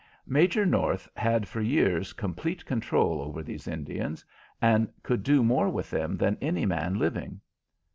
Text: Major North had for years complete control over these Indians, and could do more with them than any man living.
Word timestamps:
Major 0.25 0.65
North 0.65 1.07
had 1.15 1.47
for 1.47 1.61
years 1.61 2.11
complete 2.11 2.65
control 2.65 3.21
over 3.21 3.43
these 3.43 3.67
Indians, 3.67 4.25
and 4.59 4.91
could 5.03 5.21
do 5.21 5.43
more 5.43 5.69
with 5.69 5.91
them 5.91 6.17
than 6.17 6.39
any 6.41 6.65
man 6.65 6.97
living. 6.97 7.39